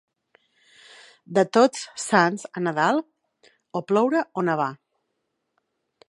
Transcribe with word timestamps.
De 1.37 1.41
Tots 1.57 1.83
Sants 2.03 2.45
a 2.59 2.63
Nadal, 2.67 3.01
o 3.81 3.83
ploure 3.91 4.23
o 4.43 4.45
nevar. 4.49 4.71